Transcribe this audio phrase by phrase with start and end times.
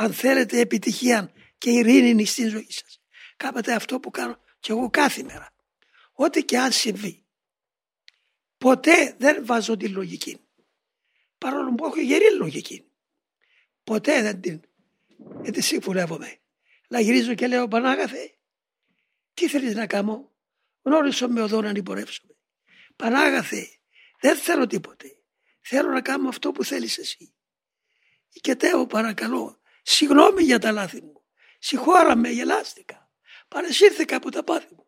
[0.00, 3.00] αν θέλετε επιτυχία και ειρήνη στην ζωή σας.
[3.36, 5.54] Κάνετε αυτό που κάνω και εγώ κάθε μέρα.
[6.12, 7.24] Ό,τι και αν συμβεί.
[8.58, 10.40] Ποτέ δεν βάζω τη λογική.
[11.38, 12.84] Παρόλο που έχω γερή λογική.
[13.84, 14.60] Ποτέ δεν την,
[15.18, 16.38] δεν τη συμφωνεύομαι.
[16.88, 18.34] Να γυρίζω και λέω Πανάγαθε,
[19.34, 20.32] τι θέλεις να κάνω;
[20.82, 22.36] Γνώρισω με οδό να αντιπορεύσουμε.
[22.96, 23.68] Πανάγαθε,
[24.20, 25.22] δεν θέλω τίποτε.
[25.60, 27.34] Θέλω να κάνω αυτό που θέλεις εσύ.
[28.28, 31.24] Και τέω παρακαλώ, συγγνώμη για τα λάθη μου.
[31.58, 33.10] Συγχώρα με, γελάστηκα.
[33.48, 34.86] Παρασύρθηκα από τα πάθη μου.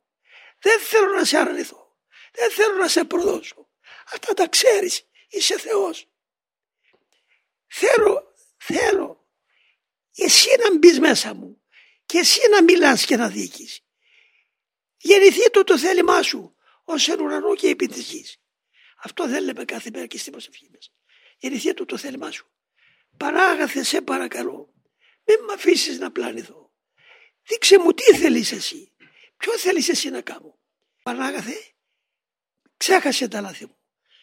[0.59, 1.97] Δεν θέλω να σε αρνηθώ.
[2.33, 3.69] Δεν θέλω να σε προδώσω.
[4.13, 5.09] Αυτά τα ξέρεις.
[5.29, 6.07] Είσαι Θεός.
[7.67, 9.23] Θέλω, θέλω
[10.15, 11.63] εσύ να μπεις μέσα μου
[12.07, 13.81] και εσύ να μιλάς και να δίκεις.
[14.97, 18.41] Γεννηθεί το το θέλημά σου ως εν ουρανό και επί της γης.
[18.97, 20.93] Αυτό δεν λέμε κάθε μέρα και στην προσευχή μας.
[21.39, 22.51] Γεννηθεί το το θέλημά σου.
[23.17, 24.75] Παράγαθε σε παρακαλώ.
[25.25, 26.71] Μην με αφήσεις να πλανηθώ.
[27.43, 28.93] Δείξε μου τι θέλεις εσύ.
[29.37, 30.59] Ποιο θέλεις εσύ να κάνω.
[31.03, 31.73] Πανάγαθε,
[32.77, 33.77] ξέχασε τα λάθη μου.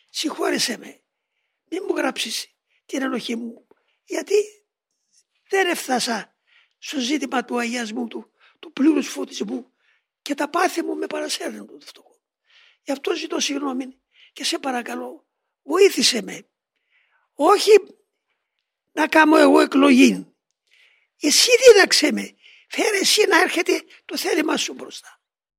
[0.10, 1.02] Συγχώρεσέ με.
[1.70, 2.54] Μην μου γράψεις
[2.86, 3.68] την ενοχή μου.
[4.06, 4.36] Γιατί
[5.50, 6.36] δεν έφτασα
[6.78, 9.74] στο ζήτημα του αγιασμού του, του πλήρους φωτισμού
[10.22, 12.22] και τα πάθη μου με παρασέρνουν το φτωχό.
[12.84, 14.00] Γι' αυτό ζητώ συγγνώμη
[14.34, 15.28] και σε παρακαλώ
[15.64, 16.48] βοήθησε με.
[17.34, 17.72] Όχι
[18.92, 20.34] να κάνω εγώ εκλογή.
[21.20, 22.34] Εσύ δίδαξε με.
[22.68, 25.19] Φέρε εσύ να έρχεται το θέλημα σου μπροστά.